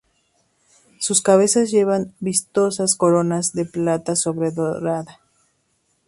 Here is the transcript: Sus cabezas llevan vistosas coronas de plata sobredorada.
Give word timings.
Sus 0.99 1.21
cabezas 1.21 1.69
llevan 1.69 2.15
vistosas 2.19 2.95
coronas 2.95 3.53
de 3.53 3.65
plata 3.65 4.15
sobredorada. 4.15 5.19